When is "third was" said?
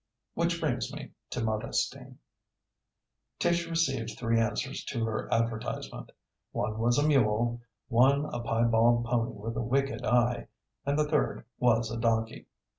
11.07-11.91